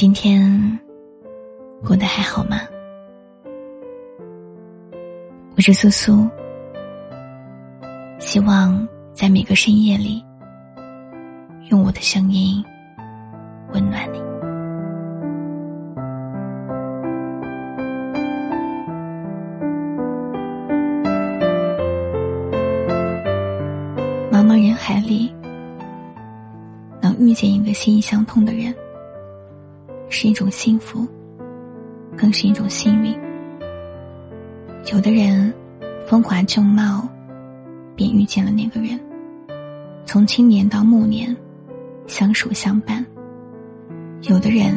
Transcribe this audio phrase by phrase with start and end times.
[0.00, 0.78] 今天
[1.84, 2.60] 过得还好吗？
[5.56, 6.30] 我是苏苏，
[8.20, 10.24] 希望在每个深夜里，
[11.68, 12.64] 用我的声音
[13.72, 14.20] 温暖你。
[24.30, 25.34] 茫茫人海里，
[27.00, 28.72] 能遇见一个心意相通的人。
[30.10, 31.06] 是一种幸福，
[32.16, 33.16] 更是一种幸运。
[34.92, 35.52] 有的人
[36.06, 37.06] 风华正茂，
[37.94, 38.98] 便遇见了那个人，
[40.06, 41.36] 从青年到暮年，
[42.06, 43.04] 相守相伴；
[44.22, 44.74] 有的人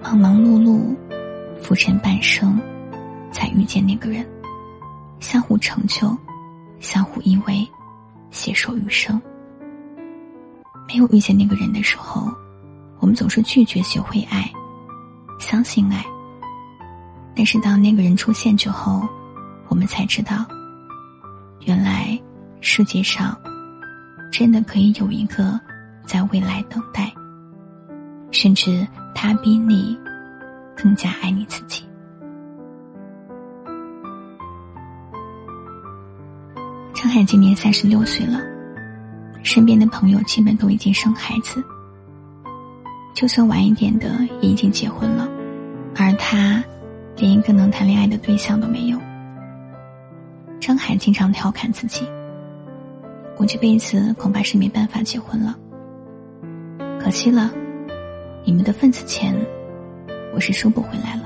[0.00, 0.94] 忙忙碌碌，
[1.60, 2.58] 浮沉半生，
[3.32, 4.24] 才遇见那个人，
[5.18, 6.16] 相互成就，
[6.78, 7.66] 相互依偎，
[8.30, 9.20] 携手余生。
[10.86, 12.30] 没有遇见那个人的时候。
[12.98, 14.50] 我们总是拒绝学会爱，
[15.38, 16.04] 相信爱。
[17.34, 19.06] 但是当那个人出现之后，
[19.68, 20.46] 我们才知道，
[21.60, 22.18] 原来
[22.60, 23.36] 世界上
[24.32, 25.60] 真的可以有一个
[26.06, 27.12] 在未来等待，
[28.30, 29.98] 甚至他比你
[30.74, 31.84] 更加爱你自己。
[36.94, 38.40] 张海今年三十六岁了，
[39.42, 41.62] 身边的朋友基本都已经生孩子。
[43.16, 44.10] 就算晚一点的
[44.42, 45.26] 已经结婚了，
[45.96, 46.62] 而他
[47.16, 49.00] 连一个能谈恋爱的对象都没有。
[50.60, 52.06] 张海经常调侃自己
[53.38, 55.58] ：“我这辈子恐怕是没办法结婚了。”
[57.00, 57.50] 可惜了，
[58.44, 59.34] 你们的份子钱，
[60.34, 61.22] 我是收不回来了。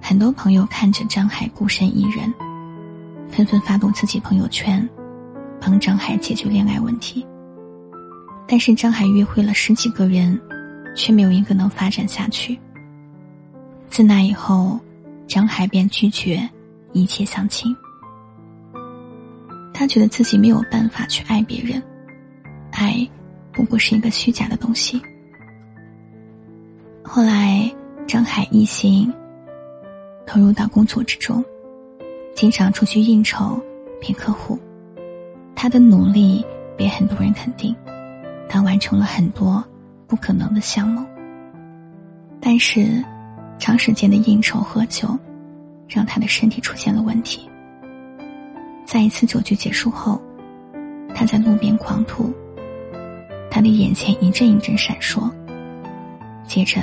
[0.00, 2.32] 很多朋友看着张海孤身一人，
[3.28, 4.88] 纷纷发动自己朋友圈，
[5.60, 7.26] 帮张海解决恋爱问题。
[8.52, 10.38] 但是张海约会了十几个人，
[10.94, 12.60] 却没有一个能发展下去。
[13.88, 14.78] 自那以后，
[15.26, 16.46] 张海便拒绝
[16.92, 17.74] 一切相亲。
[19.72, 21.82] 他觉得自己没有办法去爱别人，
[22.72, 23.08] 爱
[23.54, 25.00] 不过是一个虚假的东西。
[27.02, 27.74] 后来，
[28.06, 29.10] 张海一心
[30.26, 31.42] 投入到工作之中，
[32.34, 33.58] 经常出去应酬、
[33.98, 34.58] 骗客户，
[35.54, 36.44] 他的努力
[36.76, 37.74] 被很多人肯定。
[38.48, 39.64] 他完成了很多
[40.06, 41.04] 不可能的项目，
[42.40, 43.02] 但是
[43.58, 45.08] 长时间的应酬喝酒，
[45.88, 47.48] 让他的身体出现了问题。
[48.84, 50.20] 在一次酒局结束后，
[51.14, 52.30] 他在路边狂吐，
[53.50, 55.30] 他的眼前一阵一阵闪烁，
[56.46, 56.80] 接着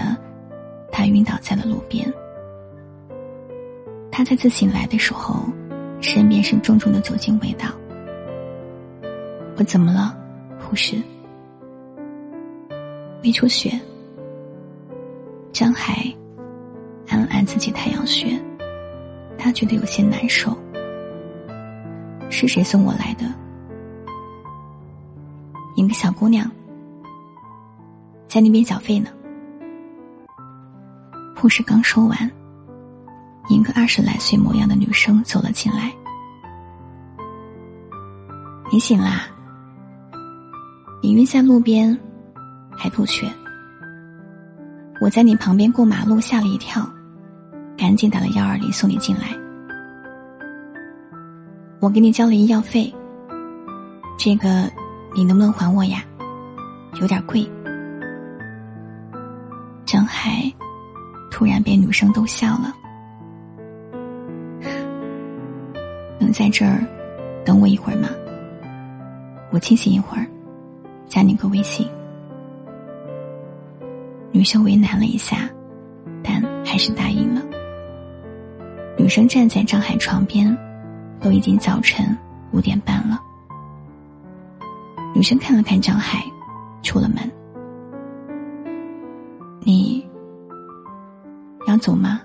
[0.92, 2.12] 他晕倒在了路边。
[4.12, 5.44] 他再次醒来的时候，
[6.02, 7.68] 身边是重重的酒精味道。
[9.58, 10.18] 我怎么了，
[10.60, 10.96] 护士？
[13.22, 13.78] 没出血，
[15.52, 16.06] 张海
[17.10, 18.40] 按了按自己太阳穴，
[19.38, 20.58] 他觉得有些难受。
[22.30, 23.26] 是谁送我来的？
[25.76, 26.50] 一个小姑娘，
[28.28, 29.10] 在那边缴费呢。
[31.36, 32.32] 护士刚说完，
[33.50, 35.92] 一个二十来岁模样的女生走了进来。
[38.72, 39.28] 你醒啦？
[41.02, 41.98] 你晕在路边。
[42.82, 43.30] 还吐血，
[45.02, 46.90] 我在你旁边过马路吓了一跳，
[47.78, 49.36] 赶紧打了幺二零送你进来。
[51.82, 52.94] 我给你交了医药费，
[54.18, 54.72] 这个
[55.14, 56.02] 你能不能还我呀？
[57.02, 57.46] 有点贵。
[59.86, 60.50] 张海
[61.30, 62.74] 突然被女生逗笑了，
[66.18, 66.82] 能在这儿
[67.44, 68.08] 等我一会儿吗？
[69.52, 70.26] 我清醒一会儿，
[71.10, 71.86] 加你个微信。
[74.32, 75.50] 女生为难了一下，
[76.24, 77.42] 但还是答应了。
[78.98, 80.56] 女生站在张海床边，
[81.20, 82.18] 都已经早晨
[82.52, 83.20] 五点半了。
[85.16, 86.24] 女生看了看张海，
[86.84, 87.18] 出了门。
[89.62, 90.08] 你
[91.68, 92.22] 要走吗？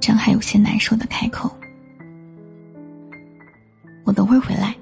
[0.00, 1.50] 张海有些难受的开口
[4.04, 4.74] ：“我等会儿回来。”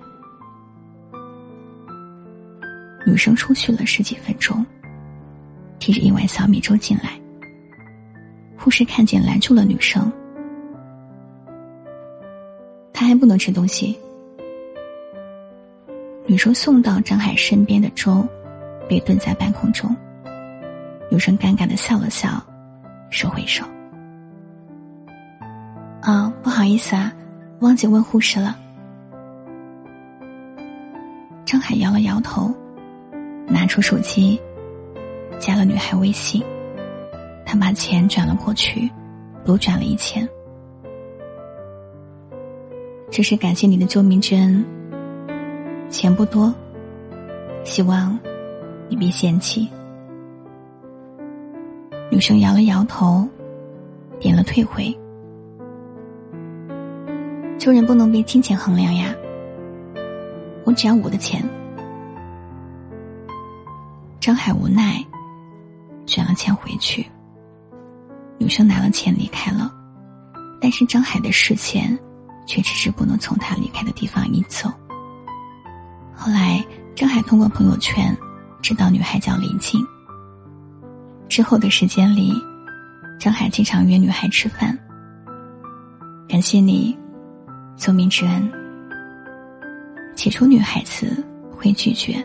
[3.11, 4.65] 女生出去了十几分钟，
[5.81, 7.21] 提着一碗小米粥进来。
[8.57, 10.11] 护士看见拦住了女生，
[12.93, 13.99] 她还不能吃东西。
[16.25, 18.25] 女生送到张海身边的粥，
[18.89, 19.95] 被蹲在半空中。
[21.11, 22.41] 女生尴尬的笑了笑，
[23.11, 23.65] 收回手。
[26.01, 27.12] 啊，不好意思啊，
[27.59, 28.57] 忘记问护士了。
[31.45, 32.55] 张海摇了摇头。
[33.70, 34.37] 出手机，
[35.38, 36.43] 加了女孩微信。
[37.46, 38.90] 他把钱转了过去，
[39.44, 40.28] 多转了一千。
[43.12, 44.64] 这是感谢你的救命之恩。
[45.88, 46.52] 钱不多，
[47.62, 48.19] 希望
[48.88, 49.69] 你别嫌弃。
[52.11, 53.25] 女生摇了摇头，
[54.19, 54.93] 点了退回。
[57.56, 59.14] 救人不能被金钱衡量呀，
[60.64, 61.40] 我只要我的钱。
[64.20, 65.02] 张海无奈，
[66.05, 67.06] 卷了钱回去。
[68.38, 69.72] 女生拿了钱离开了，
[70.61, 71.99] 但是张海的视线
[72.46, 74.70] 却迟迟不能从他离开的地方移走。
[76.14, 76.62] 后来，
[76.94, 78.14] 张海通过朋友圈
[78.61, 79.82] 知道女孩叫林静。
[81.26, 82.34] 之后的时间里，
[83.19, 84.78] 张海经常约女孩吃饭。
[86.28, 86.94] 感谢你，
[87.75, 88.52] 救命之恩。
[90.14, 92.23] 起初女孩子会拒绝，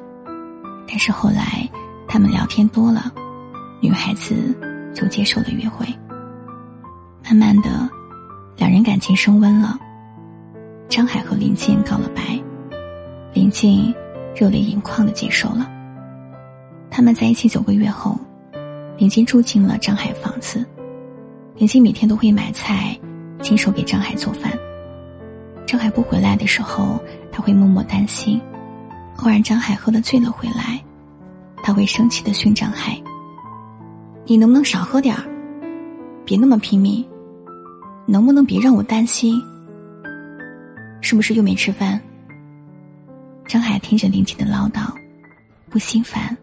[0.86, 1.70] 但是后来
[2.08, 3.12] 他们聊天多了，
[3.82, 4.56] 女孩子
[4.94, 5.86] 就接受了约会。
[7.24, 7.90] 慢慢的，
[8.56, 9.78] 两人感情升温了。
[10.88, 12.40] 张海和林静告了白。
[13.34, 13.94] 林静
[14.36, 15.70] 热泪盈眶的接受了。
[16.90, 18.18] 他们在一起九个月后，
[18.98, 20.66] 林静住进了张海房子。
[21.56, 22.98] 林静每天都会买菜，
[23.42, 24.52] 亲手给张海做饭。
[25.66, 26.98] 张海不回来的时候，
[27.32, 28.40] 他会默默担心。
[29.18, 30.82] 偶然张海喝的醉了回来，
[31.66, 32.96] 他会生气的训张海
[34.28, 35.24] ：“你能不能少喝点儿？
[36.24, 37.04] 别那么拼命，
[38.06, 39.42] 能不能别让我担心？
[41.02, 42.00] 是不是又没吃饭？”
[43.50, 44.94] 张海听着林静的唠叨，
[45.68, 46.38] 不心烦，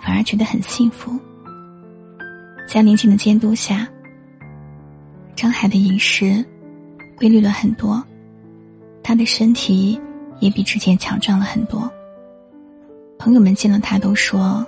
[0.00, 1.18] 反而觉得很幸福。
[2.68, 3.88] 在林静的监督下，
[5.34, 6.44] 张海的饮食
[7.16, 8.00] 规律了很多，
[9.02, 10.00] 他的身体
[10.38, 11.92] 也比之前强壮了很多。
[13.22, 14.66] 朋友们见了他都说：“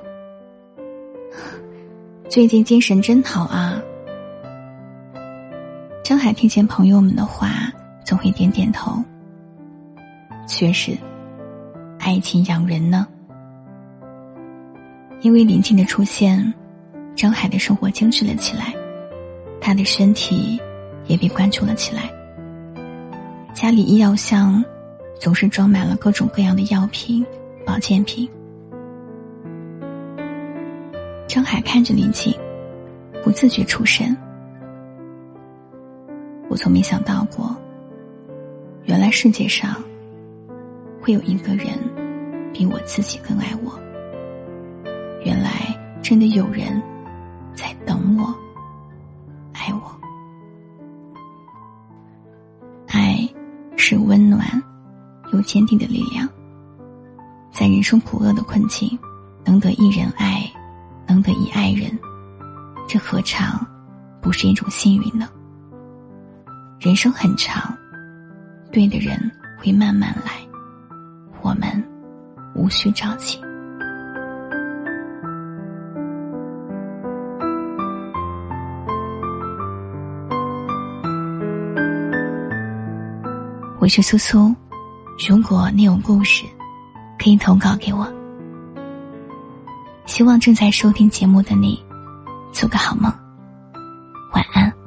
[2.30, 3.82] 最近精神真好啊。”
[6.04, 7.50] 张海听见朋友们的话，
[8.04, 9.02] 总会点点头。
[10.46, 10.96] 确实。
[11.98, 13.08] 爱情养人呢，
[15.20, 16.54] 因为林静的出现，
[17.16, 18.72] 张海的生活精致了起来，
[19.60, 20.60] 他的身体
[21.08, 22.08] 也被关注了起来。
[23.52, 24.64] 家里医药箱
[25.18, 27.26] 总是装满了各种各样的药品、
[27.66, 28.30] 保健品。
[31.34, 32.32] 张海看着林静，
[33.24, 34.16] 不自觉出神。
[36.48, 37.56] 我从没想到过，
[38.84, 39.82] 原来世界上。
[41.02, 41.76] 会有一个人
[42.52, 43.76] 比我自己更爱我。
[45.24, 45.50] 原来
[46.00, 46.80] 真的有人
[47.52, 48.32] 在等我，
[49.52, 50.00] 爱我。
[52.86, 53.28] 爱
[53.76, 54.46] 是温暖
[55.32, 56.28] 又坚定的力量。
[57.50, 58.96] 在人生苦厄的困境，
[59.44, 60.48] 能得一人爱，
[61.14, 61.96] 能得一爱人，
[62.88, 63.64] 这何尝
[64.20, 65.28] 不是一种幸运呢？
[66.80, 67.72] 人生很长，
[68.72, 69.16] 对的人
[69.56, 70.32] 会慢慢来。
[71.40, 71.68] 我们
[72.56, 73.38] 无需着急。
[83.78, 84.52] 我是苏苏，
[85.28, 86.44] 如果你有故事，
[87.20, 88.04] 可以投稿给我。
[90.06, 91.82] 希望正在收听节目的你，
[92.52, 93.12] 做个好梦，
[94.32, 94.83] 晚安。